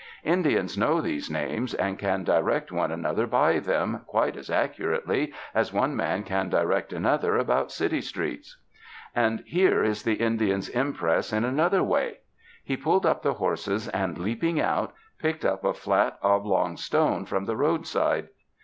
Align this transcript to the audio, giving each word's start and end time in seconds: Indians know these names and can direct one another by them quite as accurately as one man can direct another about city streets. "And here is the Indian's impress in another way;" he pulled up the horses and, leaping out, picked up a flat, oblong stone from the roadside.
Indians 0.23 0.79
know 0.79 0.99
these 0.99 1.29
names 1.29 1.75
and 1.75 1.99
can 1.99 2.23
direct 2.23 2.71
one 2.71 2.91
another 2.91 3.27
by 3.27 3.59
them 3.59 4.01
quite 4.07 4.35
as 4.35 4.49
accurately 4.49 5.31
as 5.53 5.71
one 5.71 5.95
man 5.95 6.23
can 6.23 6.49
direct 6.49 6.91
another 6.91 7.37
about 7.37 7.71
city 7.71 8.01
streets. 8.01 8.57
"And 9.15 9.43
here 9.45 9.83
is 9.83 10.01
the 10.01 10.15
Indian's 10.15 10.69
impress 10.69 11.31
in 11.31 11.45
another 11.45 11.83
way;" 11.83 12.17
he 12.63 12.75
pulled 12.75 13.05
up 13.05 13.21
the 13.21 13.35
horses 13.35 13.89
and, 13.89 14.17
leaping 14.17 14.59
out, 14.59 14.91
picked 15.19 15.45
up 15.45 15.63
a 15.63 15.71
flat, 15.71 16.17
oblong 16.23 16.77
stone 16.77 17.23
from 17.27 17.45
the 17.45 17.55
roadside. 17.55 18.29